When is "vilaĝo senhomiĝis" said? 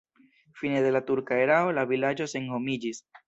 1.93-3.05